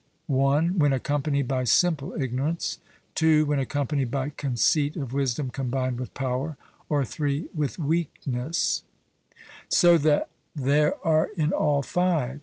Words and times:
(1) 0.25 0.79
when 0.79 0.91
accompanied 0.93 1.47
by 1.47 1.63
simple 1.63 2.15
ignorance, 2.19 2.79
(2) 3.13 3.45
when 3.45 3.59
accompanied 3.59 4.09
by 4.09 4.29
conceit 4.31 4.95
of 4.95 5.13
wisdom 5.13 5.51
combined 5.51 5.99
with 5.99 6.11
power, 6.15 6.57
or 6.89 7.05
(3) 7.05 7.49
with 7.53 7.77
weakness), 7.77 8.81
so 9.69 9.99
that 9.99 10.27
there 10.55 10.95
are 11.05 11.27
in 11.37 11.51
all 11.53 11.83
five. 11.83 12.39